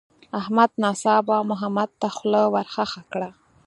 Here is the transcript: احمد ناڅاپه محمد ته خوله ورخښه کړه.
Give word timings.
احمد 0.39 0.71
ناڅاپه 0.81 1.37
محمد 1.51 1.89
ته 1.99 2.07
خوله 2.15 2.41
ورخښه 2.53 3.01
کړه. 3.11 3.29